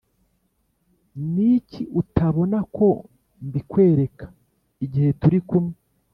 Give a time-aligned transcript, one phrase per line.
[1.33, 2.87] Niki utabona ko
[3.45, 4.25] mbikwereka
[4.85, 5.75] igihe turikumwe